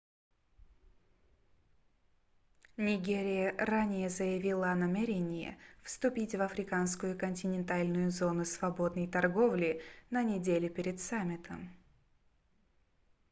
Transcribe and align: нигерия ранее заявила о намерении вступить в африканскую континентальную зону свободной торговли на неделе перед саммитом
нигерия 2.77 3.53
ранее 3.59 4.09
заявила 4.09 4.71
о 4.71 4.75
намерении 4.75 5.55
вступить 5.83 6.33
в 6.33 6.41
африканскую 6.41 7.15
континентальную 7.15 8.09
зону 8.09 8.43
свободной 8.43 9.07
торговли 9.07 9.83
на 10.09 10.23
неделе 10.23 10.69
перед 10.69 10.99
саммитом 10.99 11.69